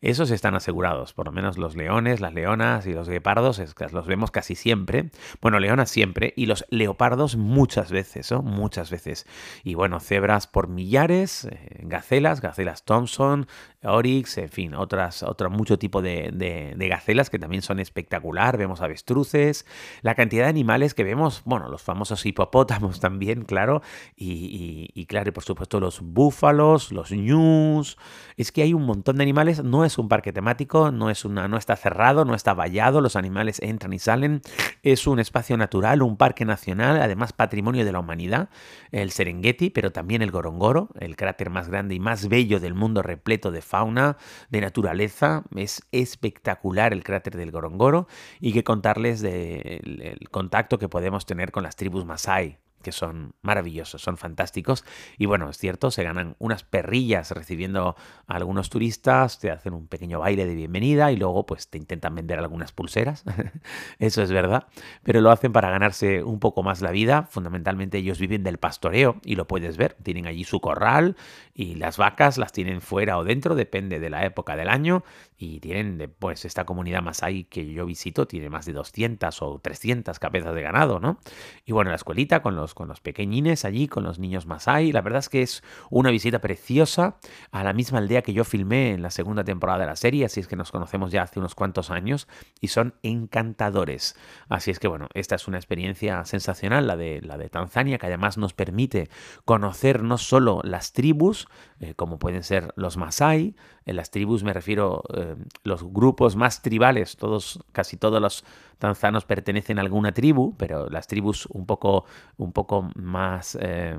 Esos 0.00 0.30
están 0.30 0.54
asegurados, 0.54 1.12
por 1.12 1.26
lo 1.26 1.32
menos 1.32 1.58
los 1.58 1.76
leones, 1.76 2.20
las 2.20 2.32
leonas 2.32 2.86
y 2.86 2.94
los 2.94 3.08
guepardos 3.08 3.60
los 3.92 4.06
vemos 4.06 4.30
casi 4.30 4.54
siempre. 4.54 5.10
Bueno, 5.42 5.60
leonas 5.60 5.90
siempre 5.90 6.32
y 6.36 6.46
los 6.46 6.64
leopardos 6.70 7.36
muchas 7.36 7.90
veces, 7.92 8.30
¿no? 8.30 8.40
Muchas 8.40 8.90
veces. 8.90 9.26
Y 9.62 9.74
bueno, 9.74 10.00
cebras 10.00 10.46
por 10.46 10.68
millares, 10.68 11.44
eh, 11.44 11.80
gacelas, 11.82 12.40
gacelas 12.40 12.84
Thompson, 12.84 13.46
Oryx, 13.82 14.38
en 14.38 14.48
fin, 14.48 14.74
otras, 14.74 15.22
otro 15.22 15.50
mucho 15.50 15.78
tipo 15.78 16.00
de 16.00 16.74
gacelas 16.88 17.28
que 17.28 17.38
también 17.38 17.60
son 17.60 17.78
espectaculares 17.78 18.29
vemos 18.56 18.80
avestruces, 18.80 19.66
la 20.02 20.14
cantidad 20.14 20.44
de 20.44 20.50
animales 20.50 20.94
que 20.94 21.04
vemos, 21.04 21.42
bueno, 21.44 21.68
los 21.68 21.82
famosos 21.82 22.24
hipopótamos 22.26 23.00
también, 23.00 23.42
claro, 23.42 23.82
y, 24.16 25.06
claro, 25.06 25.28
y 25.28 25.32
por 25.32 25.44
supuesto 25.44 25.80
los 25.80 26.00
búfalos, 26.00 26.92
los 26.92 27.10
ñus, 27.10 27.96
es 28.36 28.52
que 28.52 28.62
hay 28.62 28.74
un 28.74 28.84
montón 28.84 29.16
de 29.16 29.22
animales, 29.22 29.62
no 29.62 29.84
es 29.84 29.98
un 29.98 30.08
parque 30.08 30.32
temático, 30.32 30.90
no, 30.90 31.10
es 31.10 31.24
una, 31.24 31.48
no 31.48 31.56
está 31.56 31.76
cerrado, 31.76 32.24
no 32.24 32.34
está 32.34 32.54
vallado, 32.54 33.00
los 33.00 33.16
animales 33.16 33.60
entran 33.60 33.92
y 33.92 33.98
salen, 33.98 34.42
es 34.82 35.06
un 35.06 35.18
espacio 35.18 35.56
natural, 35.56 36.02
un 36.02 36.16
parque 36.16 36.44
nacional, 36.44 37.00
además 37.00 37.32
patrimonio 37.32 37.84
de 37.84 37.92
la 37.92 38.00
humanidad, 38.00 38.48
el 38.92 39.10
Serengeti, 39.10 39.70
pero 39.70 39.92
también 39.92 40.22
el 40.22 40.30
Gorongoro, 40.30 40.88
el 40.98 41.16
cráter 41.16 41.50
más 41.50 41.68
grande 41.68 41.94
y 41.94 42.00
más 42.00 42.28
bello 42.28 42.60
del 42.60 42.74
mundo 42.74 43.02
repleto 43.02 43.50
de 43.50 43.62
fauna, 43.62 44.16
de 44.48 44.60
naturaleza, 44.60 45.44
es 45.54 45.82
espectacular 45.92 46.92
el 46.92 47.04
cráter 47.04 47.36
del 47.36 47.50
Gorongoro 47.50 48.06
y 48.40 48.52
que 48.52 48.64
contarles 48.64 49.20
del 49.20 50.28
contacto 50.30 50.78
que 50.78 50.88
podemos 50.88 51.26
tener 51.26 51.52
con 51.52 51.62
las 51.62 51.76
tribus 51.76 52.04
Masai, 52.04 52.58
que 52.82 52.92
son 52.92 53.34
maravillosos, 53.42 54.02
son 54.02 54.16
fantásticos. 54.16 54.84
Y 55.18 55.26
bueno, 55.26 55.50
es 55.50 55.58
cierto, 55.58 55.90
se 55.90 56.02
ganan 56.02 56.36
unas 56.38 56.64
perrillas 56.64 57.30
recibiendo 57.30 57.96
a 58.26 58.34
algunos 58.34 58.70
turistas, 58.70 59.38
te 59.38 59.50
hacen 59.50 59.74
un 59.74 59.86
pequeño 59.86 60.20
baile 60.20 60.46
de 60.46 60.54
bienvenida 60.54 61.12
y 61.12 61.16
luego 61.16 61.46
pues 61.46 61.68
te 61.68 61.78
intentan 61.78 62.14
vender 62.14 62.38
algunas 62.38 62.72
pulseras. 62.72 63.24
Eso 63.98 64.22
es 64.22 64.32
verdad. 64.32 64.66
Pero 65.02 65.20
lo 65.20 65.30
hacen 65.30 65.52
para 65.52 65.70
ganarse 65.70 66.22
un 66.22 66.40
poco 66.40 66.62
más 66.62 66.80
la 66.80 66.90
vida. 66.90 67.24
Fundamentalmente 67.24 67.98
ellos 67.98 68.18
viven 68.18 68.42
del 68.42 68.58
pastoreo 68.58 69.16
y 69.24 69.36
lo 69.36 69.46
puedes 69.46 69.76
ver. 69.76 69.96
Tienen 70.02 70.26
allí 70.26 70.44
su 70.44 70.60
corral 70.60 71.16
y 71.54 71.74
las 71.74 71.98
vacas 71.98 72.38
las 72.38 72.52
tienen 72.52 72.80
fuera 72.80 73.18
o 73.18 73.24
dentro, 73.24 73.54
depende 73.54 74.00
de 74.00 74.10
la 74.10 74.24
época 74.24 74.56
del 74.56 74.68
año. 74.68 75.04
Y 75.42 75.58
tienen, 75.60 76.14
pues 76.18 76.44
esta 76.44 76.66
comunidad 76.66 77.00
Masai 77.00 77.44
que 77.44 77.72
yo 77.72 77.86
visito 77.86 78.26
tiene 78.26 78.50
más 78.50 78.66
de 78.66 78.74
200 78.74 79.40
o 79.40 79.58
300 79.58 80.18
cabezas 80.18 80.54
de 80.54 80.60
ganado, 80.60 81.00
¿no? 81.00 81.18
Y 81.64 81.72
bueno, 81.72 81.88
la 81.88 81.96
escuelita 81.96 82.42
con 82.42 82.56
los 82.56 82.74
con 82.74 82.88
los 82.88 83.00
pequeñines 83.00 83.64
allí, 83.64 83.88
con 83.88 84.04
los 84.04 84.18
niños 84.18 84.44
Masai. 84.44 84.92
La 84.92 85.00
verdad 85.00 85.20
es 85.20 85.30
que 85.30 85.40
es 85.40 85.62
una 85.88 86.10
visita 86.10 86.42
preciosa 86.42 87.16
a 87.52 87.64
la 87.64 87.72
misma 87.72 88.00
aldea 88.00 88.20
que 88.20 88.34
yo 88.34 88.44
filmé 88.44 88.90
en 88.90 89.00
la 89.00 89.10
segunda 89.10 89.42
temporada 89.42 89.78
de 89.78 89.86
la 89.86 89.96
serie, 89.96 90.26
así 90.26 90.40
es 90.40 90.46
que 90.46 90.56
nos 90.56 90.70
conocemos 90.70 91.10
ya 91.10 91.22
hace 91.22 91.38
unos 91.38 91.54
cuantos 91.54 91.90
años 91.90 92.28
y 92.60 92.68
son 92.68 92.92
encantadores. 93.02 94.16
Así 94.50 94.70
es 94.70 94.78
que 94.78 94.88
bueno, 94.88 95.08
esta 95.14 95.36
es 95.36 95.48
una 95.48 95.56
experiencia 95.56 96.22
sensacional, 96.26 96.86
la 96.86 96.98
de, 96.98 97.22
la 97.22 97.38
de 97.38 97.48
Tanzania, 97.48 97.96
que 97.96 98.08
además 98.08 98.36
nos 98.36 98.52
permite 98.52 99.08
conocer 99.46 100.02
no 100.02 100.18
solo 100.18 100.60
las 100.64 100.92
tribus, 100.92 101.48
eh, 101.80 101.94
como 101.94 102.18
pueden 102.18 102.42
ser 102.42 102.74
los 102.76 102.98
Masai, 102.98 103.56
las 103.92 104.10
tribus 104.10 104.42
me 104.42 104.52
refiero 104.52 105.02
eh, 105.14 105.36
los 105.64 105.84
grupos 105.84 106.36
más 106.36 106.62
tribales, 106.62 107.16
todos, 107.16 107.60
casi 107.72 107.96
todos 107.96 108.20
los 108.20 108.44
tanzanos 108.78 109.24
pertenecen 109.24 109.78
a 109.78 109.82
alguna 109.82 110.12
tribu, 110.12 110.54
pero 110.56 110.88
las 110.88 111.06
tribus 111.06 111.46
un 111.46 111.66
poco, 111.66 112.04
un 112.36 112.52
poco 112.52 112.90
más, 112.94 113.58
eh, 113.60 113.98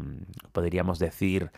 podríamos 0.51 1.00
decir, 1.00 1.51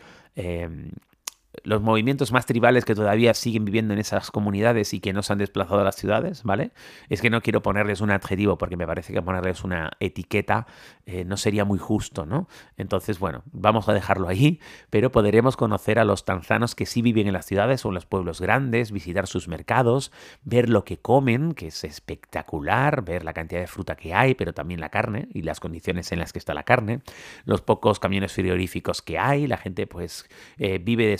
los 1.63 1.81
movimientos 1.81 2.31
más 2.31 2.45
tribales 2.45 2.85
que 2.85 2.95
todavía 2.95 3.33
siguen 3.33 3.65
viviendo 3.65 3.93
en 3.93 3.99
esas 3.99 4.31
comunidades 4.31 4.93
y 4.93 4.99
que 4.99 5.13
no 5.13 5.21
se 5.21 5.33
han 5.33 5.39
desplazado 5.39 5.81
a 5.81 5.83
las 5.83 5.95
ciudades, 5.95 6.43
¿vale? 6.43 6.71
Es 7.09 7.21
que 7.21 7.29
no 7.29 7.41
quiero 7.41 7.61
ponerles 7.61 8.01
un 8.01 8.11
adjetivo 8.11 8.57
porque 8.57 8.77
me 8.77 8.87
parece 8.87 9.13
que 9.13 9.21
ponerles 9.21 9.63
una 9.63 9.91
etiqueta 9.99 10.65
eh, 11.05 11.25
no 11.25 11.37
sería 11.37 11.65
muy 11.65 11.79
justo, 11.79 12.25
¿no? 12.25 12.47
Entonces, 12.77 13.19
bueno, 13.19 13.43
vamos 13.51 13.89
a 13.89 13.93
dejarlo 13.93 14.27
ahí, 14.27 14.59
pero 14.89 15.11
podremos 15.11 15.57
conocer 15.57 15.99
a 15.99 16.05
los 16.05 16.25
tanzanos 16.25 16.75
que 16.75 16.85
sí 16.85 17.01
viven 17.01 17.27
en 17.27 17.33
las 17.33 17.45
ciudades 17.45 17.85
o 17.85 17.89
en 17.89 17.95
los 17.95 18.05
pueblos 18.05 18.41
grandes, 18.41 18.91
visitar 18.91 19.27
sus 19.27 19.47
mercados, 19.47 20.11
ver 20.43 20.69
lo 20.69 20.85
que 20.85 20.97
comen, 20.97 21.53
que 21.53 21.67
es 21.67 21.83
espectacular, 21.83 23.03
ver 23.03 23.25
la 23.25 23.33
cantidad 23.33 23.61
de 23.61 23.67
fruta 23.67 23.95
que 23.95 24.13
hay, 24.13 24.33
pero 24.33 24.53
también 24.53 24.79
la 24.79 24.89
carne 24.89 25.27
y 25.33 25.41
las 25.41 25.59
condiciones 25.59 26.11
en 26.11 26.19
las 26.19 26.31
que 26.31 26.39
está 26.39 26.53
la 26.53 26.63
carne, 26.63 27.01
los 27.45 27.61
pocos 27.61 27.99
camiones 27.99 28.33
frigoríficos 28.33 29.01
que 29.01 29.19
hay, 29.19 29.47
la 29.47 29.57
gente 29.57 29.87
pues 29.87 30.29
eh, 30.57 30.79
vive 30.79 31.07
de 31.07 31.17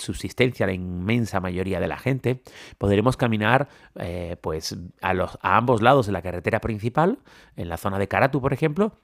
la 0.65 0.73
inmensa 0.73 1.39
mayoría 1.39 1.79
de 1.79 1.87
la 1.87 1.97
gente, 1.97 2.41
podremos 2.77 3.17
caminar 3.17 3.67
eh, 3.95 4.37
pues 4.41 4.75
a, 5.01 5.13
los, 5.13 5.37
a 5.41 5.57
ambos 5.57 5.81
lados 5.81 6.05
de 6.05 6.11
la 6.11 6.21
carretera 6.21 6.59
principal, 6.59 7.19
en 7.55 7.69
la 7.69 7.77
zona 7.77 7.99
de 7.99 8.07
Karatu, 8.07 8.41
por 8.41 8.53
ejemplo, 8.53 8.97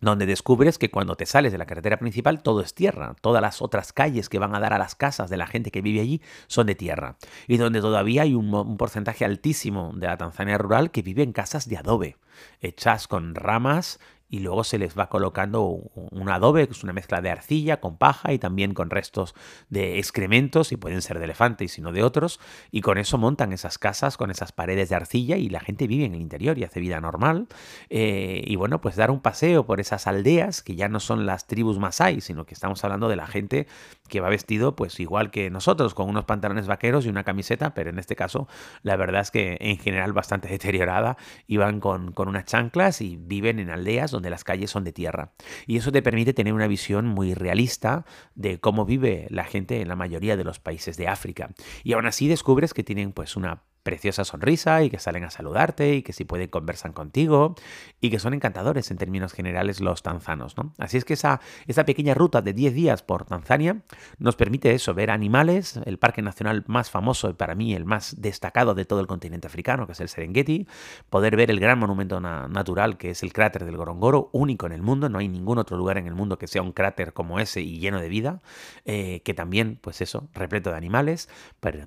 donde 0.00 0.26
descubres 0.26 0.78
que 0.78 0.90
cuando 0.90 1.14
te 1.14 1.26
sales 1.26 1.52
de 1.52 1.58
la 1.58 1.66
carretera 1.66 1.96
principal 1.96 2.42
todo 2.42 2.60
es 2.60 2.74
tierra, 2.74 3.14
todas 3.20 3.40
las 3.40 3.62
otras 3.62 3.92
calles 3.92 4.28
que 4.28 4.40
van 4.40 4.54
a 4.54 4.60
dar 4.60 4.72
a 4.72 4.78
las 4.78 4.94
casas 4.94 5.30
de 5.30 5.36
la 5.36 5.46
gente 5.46 5.70
que 5.70 5.80
vive 5.80 6.00
allí 6.00 6.20
son 6.48 6.66
de 6.66 6.74
tierra, 6.74 7.16
y 7.46 7.56
donde 7.56 7.80
todavía 7.80 8.22
hay 8.22 8.34
un 8.34 8.76
porcentaje 8.76 9.24
altísimo 9.24 9.92
de 9.94 10.08
la 10.08 10.16
Tanzania 10.16 10.58
rural 10.58 10.90
que 10.90 11.02
vive 11.02 11.22
en 11.22 11.32
casas 11.32 11.68
de 11.68 11.78
adobe, 11.78 12.16
hechas 12.60 13.06
con 13.06 13.34
ramas 13.34 14.00
y 14.32 14.38
luego 14.38 14.64
se 14.64 14.78
les 14.78 14.98
va 14.98 15.10
colocando 15.10 15.60
un 15.60 16.30
adobe, 16.30 16.66
que 16.66 16.72
es 16.72 16.82
una 16.82 16.94
mezcla 16.94 17.20
de 17.20 17.30
arcilla 17.30 17.80
con 17.80 17.98
paja 17.98 18.32
y 18.32 18.38
también 18.38 18.72
con 18.72 18.88
restos 18.88 19.34
de 19.68 19.98
excrementos, 19.98 20.72
y 20.72 20.78
pueden 20.78 21.02
ser 21.02 21.18
de 21.18 21.24
elefante 21.24 21.66
y 21.66 21.92
de 21.92 22.02
otros, 22.02 22.40
y 22.70 22.80
con 22.80 22.96
eso 22.96 23.18
montan 23.18 23.52
esas 23.52 23.76
casas 23.76 24.16
con 24.16 24.30
esas 24.30 24.50
paredes 24.50 24.88
de 24.88 24.94
arcilla 24.94 25.36
y 25.36 25.50
la 25.50 25.60
gente 25.60 25.86
vive 25.86 26.06
en 26.06 26.14
el 26.14 26.22
interior 26.22 26.56
y 26.56 26.64
hace 26.64 26.80
vida 26.80 26.98
normal. 26.98 27.46
Eh, 27.90 28.42
y 28.46 28.56
bueno, 28.56 28.80
pues 28.80 28.96
dar 28.96 29.10
un 29.10 29.20
paseo 29.20 29.66
por 29.66 29.80
esas 29.80 30.06
aldeas 30.06 30.62
que 30.62 30.76
ya 30.76 30.88
no 30.88 30.98
son 30.98 31.26
las 31.26 31.46
tribus 31.46 31.78
masai, 31.78 32.22
sino 32.22 32.46
que 32.46 32.54
estamos 32.54 32.82
hablando 32.84 33.10
de 33.10 33.16
la 33.16 33.26
gente 33.26 33.66
que 34.08 34.20
va 34.20 34.30
vestido 34.30 34.76
pues 34.76 34.98
igual 34.98 35.30
que 35.30 35.50
nosotros, 35.50 35.92
con 35.92 36.08
unos 36.08 36.24
pantalones 36.24 36.66
vaqueros 36.66 37.04
y 37.04 37.10
una 37.10 37.24
camiseta, 37.24 37.74
pero 37.74 37.90
en 37.90 37.98
este 37.98 38.16
caso 38.16 38.48
la 38.82 38.96
verdad 38.96 39.20
es 39.20 39.30
que 39.30 39.58
en 39.60 39.76
general 39.76 40.14
bastante 40.14 40.48
deteriorada, 40.62 41.18
iban 41.46 41.80
con, 41.80 42.12
con 42.12 42.28
unas 42.28 42.46
chanclas 42.46 43.02
y 43.02 43.18
viven 43.18 43.58
en 43.58 43.68
aldeas 43.68 44.10
donde 44.10 44.21
las 44.30 44.44
calles 44.44 44.70
son 44.70 44.84
de 44.84 44.92
tierra. 44.92 45.32
Y 45.66 45.76
eso 45.76 45.92
te 45.92 46.02
permite 46.02 46.34
tener 46.34 46.52
una 46.52 46.66
visión 46.66 47.06
muy 47.06 47.34
realista 47.34 48.04
de 48.34 48.58
cómo 48.58 48.84
vive 48.84 49.26
la 49.30 49.44
gente 49.44 49.80
en 49.80 49.88
la 49.88 49.96
mayoría 49.96 50.36
de 50.36 50.44
los 50.44 50.60
países 50.60 50.96
de 50.96 51.08
África. 51.08 51.50
Y 51.84 51.92
aún 51.92 52.06
así 52.06 52.28
descubres 52.28 52.74
que 52.74 52.84
tienen 52.84 53.12
pues 53.12 53.36
una 53.36 53.62
preciosa 53.82 54.24
sonrisa 54.24 54.82
y 54.82 54.90
que 54.90 54.98
salen 54.98 55.24
a 55.24 55.30
saludarte 55.30 55.94
y 55.94 56.02
que 56.02 56.12
si 56.12 56.24
pueden 56.24 56.48
conversan 56.48 56.92
contigo 56.92 57.54
y 58.00 58.10
que 58.10 58.18
son 58.18 58.34
encantadores 58.34 58.90
en 58.90 58.98
términos 58.98 59.32
generales 59.32 59.80
los 59.80 60.02
tanzanos. 60.02 60.56
¿no? 60.56 60.72
Así 60.78 60.96
es 60.96 61.04
que 61.04 61.14
esa, 61.14 61.40
esa 61.66 61.84
pequeña 61.84 62.14
ruta 62.14 62.42
de 62.42 62.52
10 62.52 62.74
días 62.74 63.02
por 63.02 63.24
Tanzania 63.24 63.82
nos 64.18 64.36
permite 64.36 64.72
eso, 64.72 64.94
ver 64.94 65.10
animales, 65.10 65.80
el 65.84 65.98
parque 65.98 66.22
nacional 66.22 66.64
más 66.66 66.90
famoso 66.90 67.30
y 67.30 67.34
para 67.34 67.54
mí 67.54 67.74
el 67.74 67.84
más 67.84 68.20
destacado 68.20 68.74
de 68.74 68.84
todo 68.84 69.00
el 69.00 69.06
continente 69.06 69.46
africano, 69.46 69.86
que 69.86 69.92
es 69.92 70.00
el 70.00 70.08
Serengeti, 70.08 70.66
poder 71.10 71.36
ver 71.36 71.50
el 71.50 71.60
gran 71.60 71.78
monumento 71.78 72.20
natural 72.20 72.96
que 72.98 73.10
es 73.10 73.22
el 73.22 73.32
cráter 73.32 73.64
del 73.64 73.76
Gorongoro, 73.76 74.30
único 74.32 74.66
en 74.66 74.72
el 74.72 74.82
mundo, 74.82 75.08
no 75.08 75.18
hay 75.18 75.28
ningún 75.28 75.58
otro 75.58 75.76
lugar 75.76 75.98
en 75.98 76.06
el 76.06 76.14
mundo 76.14 76.38
que 76.38 76.46
sea 76.46 76.62
un 76.62 76.72
cráter 76.72 77.12
como 77.12 77.38
ese 77.38 77.60
y 77.60 77.78
lleno 77.78 78.00
de 78.00 78.08
vida, 78.08 78.42
eh, 78.84 79.22
que 79.24 79.34
también, 79.34 79.78
pues 79.80 80.00
eso, 80.00 80.28
repleto 80.34 80.70
de 80.70 80.76
animales, 80.76 81.28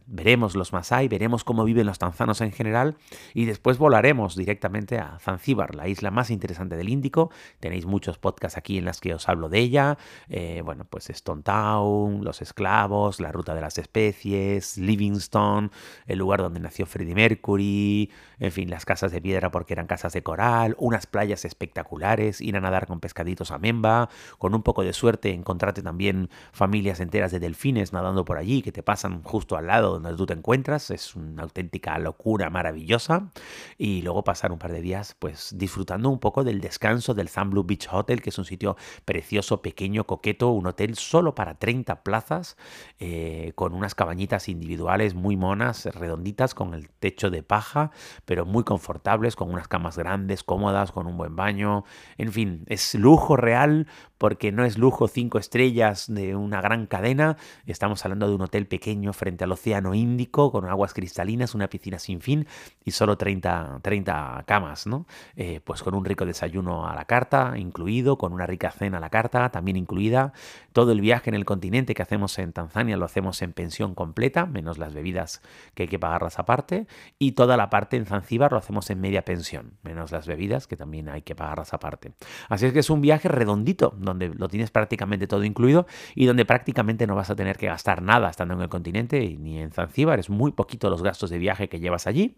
veremos 0.06 0.56
los 0.56 0.74
Masai, 0.74 1.08
veremos 1.08 1.44
cómo 1.44 1.64
viven 1.64 1.85
los 1.86 2.00
tanzanos 2.00 2.42
en 2.42 2.52
general, 2.52 2.98
y 3.34 3.46
después 3.46 3.78
volaremos 3.78 4.36
directamente 4.36 4.98
a 4.98 5.18
Zanzíbar, 5.20 5.76
la 5.76 5.88
isla 5.88 6.12
más 6.12 6.30
interesante 6.30 6.76
del 6.76 6.90
Índico. 6.90 7.32
Tenéis 7.60 7.86
muchos 7.86 8.18
podcasts 8.18 8.58
aquí 8.58 8.78
en 8.78 8.86
las 8.86 9.02
que 9.02 9.14
os 9.14 9.28
hablo 9.30 9.50
de 9.50 9.60
ella. 9.60 9.98
Eh, 10.30 10.62
bueno, 10.64 10.86
pues 10.86 11.10
Stone 11.10 11.44
Town, 11.44 12.24
los 12.24 12.42
esclavos, 12.42 13.20
la 13.20 13.32
ruta 13.32 13.54
de 13.56 13.62
las 13.62 13.78
especies, 13.78 14.78
Livingstone, 14.78 15.70
el 16.08 16.20
lugar 16.20 16.42
donde 16.42 16.60
nació 16.60 16.86
Freddie 16.86 17.16
Mercury, 17.16 18.12
en 18.40 18.52
fin, 18.52 18.70
las 18.70 18.86
casas 18.86 19.12
de 19.12 19.22
piedra 19.22 19.52
porque 19.52 19.74
eran 19.74 19.88
casas 19.88 20.14
de 20.14 20.24
coral, 20.24 20.76
unas 20.80 21.06
playas 21.08 21.46
espectaculares, 21.46 22.42
ir 22.42 22.56
a 22.58 22.62
nadar 22.62 22.88
con 22.88 23.00
pescaditos 23.00 23.52
a 23.52 23.60
Memba, 23.60 24.10
con 24.38 24.56
un 24.56 24.64
poco 24.64 24.84
de 24.84 24.94
suerte 24.94 25.32
encontrarte 25.32 25.82
también 25.82 26.30
familias 26.52 27.00
enteras 27.00 27.32
de 27.32 27.40
delfines 27.40 27.94
nadando 27.94 28.26
por 28.26 28.38
allí 28.38 28.62
que 28.62 28.72
te 28.72 28.84
pasan 28.84 29.22
justo 29.24 29.58
al 29.58 29.68
lado 29.68 30.00
donde 30.00 30.16
tú 30.16 30.26
te 30.26 30.34
encuentras. 30.34 30.92
Es 30.92 31.16
un 31.16 31.40
auténtico 31.40 31.75
locura 32.00 32.50
maravillosa. 32.50 33.32
Y 33.78 34.02
luego 34.02 34.24
pasar 34.24 34.52
un 34.52 34.60
par 34.60 34.72
de 34.72 34.82
días 34.82 35.16
pues 35.20 35.56
disfrutando 35.58 36.10
un 36.10 36.20
poco 36.20 36.44
del 36.44 36.62
descanso 36.62 37.14
del 37.14 37.30
Blue 37.46 37.64
Beach 37.64 37.88
Hotel, 37.92 38.22
que 38.22 38.30
es 38.30 38.38
un 38.38 38.46
sitio 38.46 38.78
precioso, 39.04 39.62
pequeño, 39.62 40.06
coqueto, 40.06 40.50
un 40.50 40.68
hotel 40.68 40.96
solo 40.96 41.36
para 41.36 41.56
30 41.56 42.04
plazas, 42.04 42.58
eh, 43.00 43.52
con 43.56 43.74
unas 43.74 43.96
cabañitas 43.96 44.50
individuales 44.50 45.14
muy 45.14 45.36
monas, 45.38 45.86
redonditas, 45.86 46.54
con 46.54 46.74
el 46.74 46.90
techo 46.90 47.30
de 47.30 47.44
paja, 47.44 47.92
pero 48.26 48.46
muy 48.46 48.64
confortables, 48.64 49.36
con 49.36 49.50
unas 49.52 49.68
camas 49.68 49.98
grandes, 49.98 50.44
cómodas, 50.44 50.92
con 50.92 51.08
un 51.08 51.18
buen 51.18 51.36
baño, 51.36 51.84
en 52.18 52.32
fin, 52.32 52.64
es 52.68 52.96
lujo 52.96 53.36
real 53.36 53.88
porque 54.18 54.52
no 54.52 54.64
es 54.64 54.78
lujo 54.78 55.08
cinco 55.08 55.38
estrellas 55.38 56.06
de 56.08 56.36
una 56.36 56.62
gran 56.62 56.88
cadena, 56.88 57.38
estamos 57.66 58.04
hablando 58.06 58.28
de 58.28 58.36
un 58.36 58.42
hotel 58.42 58.68
pequeño 58.68 59.14
frente 59.14 59.44
al 59.44 59.52
Océano 59.52 59.94
Índico, 59.94 60.52
con 60.52 60.66
aguas 60.66 60.94
cristalinas, 60.94 61.54
una 61.54 61.65
piscina 61.70 62.00
sin 62.00 62.22
fin 62.22 62.48
y 62.84 62.92
solo 62.92 63.18
30, 63.18 63.80
30 63.82 64.44
camas, 64.46 64.88
¿no? 64.88 65.06
Eh, 65.36 65.62
pues 65.64 65.84
con 65.84 65.96
un 65.96 66.06
rico 66.06 66.26
desayuno 66.26 66.88
a 66.88 66.96
la 66.96 67.06
carta 67.06 67.54
incluido, 67.58 68.18
con 68.18 68.34
una 68.34 68.46
rica 68.46 68.72
cena 68.72 68.98
a 68.98 69.02
la 69.02 69.10
carta 69.10 69.50
también 69.50 69.78
incluida. 69.78 70.34
Todo 70.74 70.92
el 70.92 71.02
viaje 71.02 71.30
en 71.30 71.36
el 71.36 71.46
continente 71.46 71.94
que 71.94 72.02
hacemos 72.02 72.38
en 72.40 72.54
Tanzania 72.54 72.98
lo 72.98 73.06
hacemos 73.06 73.42
en 73.42 73.54
pensión 73.54 73.96
completa, 73.96 74.46
menos 74.46 74.78
las 74.78 74.94
bebidas 74.94 75.42
que 75.74 75.84
hay 75.84 75.90
que 75.90 76.00
pagarlas 76.00 76.40
aparte. 76.40 76.88
Y 77.18 77.34
toda 77.34 77.58
la 77.58 77.70
parte 77.70 77.98
en 77.98 78.06
Zanzíbar 78.06 78.52
lo 78.52 78.58
hacemos 78.58 78.90
en 78.90 79.02
media 79.02 79.24
pensión, 79.24 79.78
menos 79.84 80.12
las 80.12 80.28
bebidas 80.28 80.68
que 80.68 80.78
también 80.78 81.10
hay 81.10 81.22
que 81.22 81.36
pagarlas 81.36 81.74
aparte. 81.74 82.14
Así 82.50 82.66
es 82.66 82.74
que 82.74 82.80
es 82.80 82.90
un 82.90 83.02
viaje 83.02 83.28
redondito, 83.30 83.94
donde 83.98 84.30
lo 84.30 84.48
tienes 84.48 84.72
prácticamente 84.72 85.28
todo 85.28 85.44
incluido 85.44 85.88
y 86.14 86.26
donde 86.26 86.46
prácticamente 86.46 87.08
no 87.08 87.16
vas 87.16 87.30
a 87.30 87.36
tener 87.36 87.58
que 87.58 87.68
gastar 87.68 88.02
nada 88.02 88.30
estando 88.30 88.54
en 88.54 88.62
el 88.62 88.70
continente 88.70 89.36
ni 89.40 89.60
en 89.60 89.72
Zanzíbar. 89.72 90.20
Es 90.20 90.30
muy 90.30 90.52
poquito 90.52 90.90
los 90.90 91.02
gastos 91.02 91.30
de 91.30 91.40
viaje 91.40 91.55
que 91.56 91.80
llevas 91.80 92.08
allí. 92.08 92.38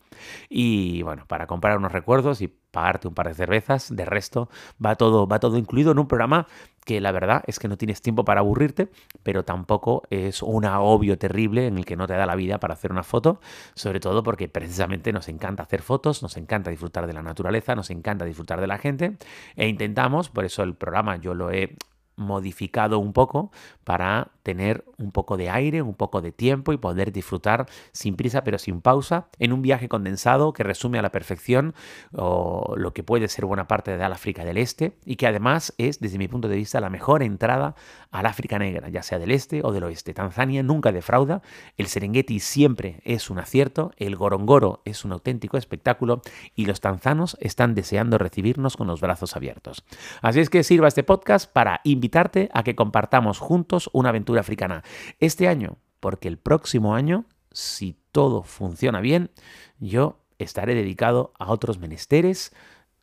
Y 0.50 1.01
bueno, 1.03 1.25
para 1.27 1.47
comprar 1.47 1.77
unos 1.77 1.91
recuerdos 1.91 2.41
y 2.41 2.47
pagarte 2.47 3.07
un 3.07 3.13
par 3.13 3.27
de 3.27 3.33
cervezas, 3.33 3.95
de 3.95 4.05
resto 4.05 4.50
va 4.83 4.95
todo, 4.95 5.27
va 5.27 5.39
todo 5.39 5.57
incluido 5.57 5.91
en 5.91 6.00
un 6.00 6.07
programa 6.07 6.47
que 6.86 7.01
la 7.01 7.12
verdad 7.12 7.43
es 7.47 7.59
que 7.59 7.67
no 7.67 7.77
tienes 7.77 8.01
tiempo 8.01 8.24
para 8.24 8.39
aburrirte, 8.39 8.89
pero 9.24 9.43
tampoco 9.43 10.03
es 10.09 10.41
un 10.41 10.63
agobio 10.63 11.17
terrible 11.17 11.67
en 11.67 11.77
el 11.77 11.86
que 11.86 11.97
no 11.97 12.07
te 12.07 12.13
da 12.13 12.25
la 12.25 12.36
vida 12.36 12.59
para 12.59 12.75
hacer 12.75 12.91
una 12.91 13.03
foto, 13.03 13.41
sobre 13.74 14.00
todo 14.00 14.24
porque 14.24 14.47
precisamente 14.47 15.12
nos 15.12 15.27
encanta 15.27 15.63
hacer 15.63 15.81
fotos, 15.81 16.21
nos 16.21 16.38
encanta 16.38 16.69
disfrutar 16.69 17.05
de 17.07 17.13
la 17.13 17.24
naturaleza, 17.24 17.75
nos 17.75 17.89
encanta 17.89 18.25
disfrutar 18.25 18.62
de 18.62 18.67
la 18.67 18.77
gente 18.77 19.17
e 19.55 19.67
intentamos, 19.67 20.29
por 20.29 20.45
eso 20.45 20.63
el 20.63 20.75
programa 20.75 21.17
yo 21.17 21.33
lo 21.33 21.51
he 21.51 21.75
modificado 22.17 23.00
un 23.00 23.13
poco 23.13 23.51
para 23.83 24.31
tener 24.43 24.83
un 24.97 25.12
poco 25.12 25.38
de 25.38 25.50
aire, 25.50 25.81
un 25.81 25.93
poco 25.93 26.21
de 26.21 26.31
tiempo 26.31 26.74
y 26.74 26.77
poder 26.77 27.12
disfrutar 27.12 27.67
sin 27.91 28.15
prisa 28.15 28.43
pero 28.43 28.57
sin 28.57 28.81
pausa 28.81 29.27
en 29.39 29.53
un 29.53 29.62
viaje 29.62 29.88
condensado 29.88 30.51
que 30.51 30.63
resume 30.63 31.00
a 31.00 31.01
la 31.01 31.12
perfección 31.12 31.75
lo 32.12 32.91
que 32.93 33.03
puede 33.03 33.27
ser 33.27 33.45
buena 33.45 33.67
parte 33.67 33.95
de 33.95 34.03
África 34.03 34.43
del 34.43 34.57
Este 34.57 34.97
y 35.05 35.15
que 35.15 35.27
además 35.27 35.74
es 35.77 36.00
desde 36.00 36.17
mi 36.17 36.27
punto 36.27 36.47
de 36.47 36.55
vista 36.55 36.81
la 36.81 36.89
mejor 36.89 37.24
entrada 37.24 37.75
al 38.09 38.25
África 38.25 38.57
negra, 38.57 38.89
ya 38.89 39.03
sea 39.03 39.19
del 39.19 39.31
este 39.31 39.62
o 39.63 39.71
del 39.71 39.83
oeste. 39.83 40.13
Tanzania 40.13 40.63
nunca 40.63 40.91
defrauda, 40.91 41.41
el 41.77 41.88
Serengeti 41.88 42.39
siempre 42.39 43.00
es 43.03 43.29
un 43.29 43.38
acierto, 43.38 43.91
el 43.97 44.15
Gorongoro 44.15 44.81
es 44.86 45.05
un 45.05 45.12
auténtico 45.12 45.57
espectáculo 45.57 46.21
y 46.55 46.65
los 46.65 46.81
tanzanos 46.81 47.38
están 47.41 47.75
deseando 47.75 48.17
recibirnos 48.17 48.75
con 48.75 48.88
los 48.88 49.01
brazos 49.01 49.36
abiertos. 49.36 49.83
Así 50.21 50.39
es 50.39 50.50
que 50.50 50.63
sirva 50.63 50.88
este 50.88 51.03
podcast 51.03 51.51
para 51.51 51.81
invitar 51.83 52.06
invitarte 52.07 52.49
a 52.53 52.63
que 52.63 52.75
compartamos 52.75 53.39
juntos 53.39 53.89
una 53.91 54.09
aventura 54.09 54.39
africana. 54.39 54.83
Este 55.19 55.49
año, 55.49 55.77
porque 55.99 56.29
el 56.29 56.37
próximo 56.37 56.95
año, 56.95 57.25
si 57.51 57.99
todo 58.13 58.43
funciona 58.43 59.01
bien, 59.01 59.29
yo 59.77 60.23
estaré 60.39 60.73
dedicado 60.73 61.33
a 61.37 61.51
otros 61.51 61.79
menesteres 61.79 62.55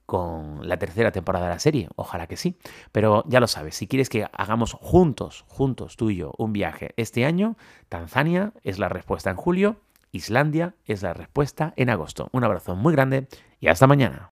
con 0.06 0.66
la 0.66 0.78
tercera 0.78 1.12
temporada 1.12 1.46
de 1.46 1.52
la 1.52 1.58
serie. 1.58 1.88
Ojalá 1.96 2.26
que 2.26 2.38
sí. 2.38 2.56
Pero 2.92 3.24
ya 3.26 3.40
lo 3.40 3.46
sabes, 3.46 3.74
si 3.74 3.86
quieres 3.86 4.08
que 4.08 4.26
hagamos 4.32 4.72
juntos, 4.72 5.44
juntos 5.48 5.96
tú 5.96 6.08
y 6.08 6.16
yo, 6.16 6.32
un 6.38 6.54
viaje 6.54 6.94
este 6.96 7.26
año, 7.26 7.56
Tanzania 7.90 8.54
es 8.62 8.78
la 8.78 8.88
respuesta 8.88 9.28
en 9.28 9.36
julio, 9.36 9.76
Islandia 10.12 10.76
es 10.86 11.02
la 11.02 11.12
respuesta 11.12 11.74
en 11.76 11.90
agosto. 11.90 12.30
Un 12.32 12.44
abrazo 12.44 12.74
muy 12.74 12.94
grande 12.94 13.28
y 13.60 13.68
hasta 13.68 13.86
mañana. 13.86 14.32